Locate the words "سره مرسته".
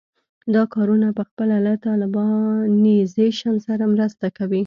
3.67-4.25